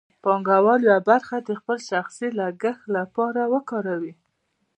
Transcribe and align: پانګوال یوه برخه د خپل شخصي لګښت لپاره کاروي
پانګوال 0.23 0.81
یوه 0.87 0.99
برخه 1.09 1.35
د 1.41 1.49
خپل 1.59 1.77
شخصي 1.89 2.27
لګښت 2.39 2.83
لپاره 2.97 3.41
کاروي 3.69 4.13